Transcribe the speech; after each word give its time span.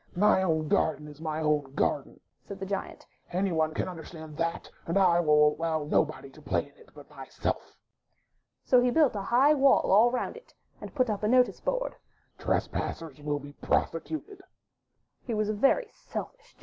''My 0.17 0.41
own 0.41 0.67
garden 0.67 1.07
is 1.07 1.21
my 1.21 1.41
own 1.41 1.75
garden,'* 1.75 2.19
said 2.47 2.59
the 2.59 2.65
Giant; 2.65 3.05
"any 3.31 3.51
one 3.51 3.71
can 3.71 3.87
understand 3.87 4.35
that, 4.37 4.67
and 4.87 4.97
I 4.97 5.19
will 5.19 5.53
allow 5.55 5.83
nobody 5.83 6.31
to 6.31 6.41
play 6.41 6.61
in 6.69 6.75
it 6.75 6.89
but 6.95 7.07
myself." 7.11 7.77
So 8.65 8.81
he 8.81 8.89
built 8.89 9.15
a 9.15 9.21
high 9.21 9.53
wall 9.53 9.91
all 9.91 10.09
round 10.09 10.37
it, 10.37 10.55
and 10.81 10.95
put 10.95 11.11
up 11.11 11.21
a 11.21 11.27
notice 11.27 11.59
board: 11.61 11.97
Kvtupasiiittsi 12.39 13.21
mm 13.23 13.53
iOSe 13.61 13.91
$ro£;ecuteti 13.91 14.41
He 15.21 15.35
was 15.35 15.49
a 15.49 15.53
very 15.53 15.87
selfish 15.91 16.55
Giant. 16.55 16.59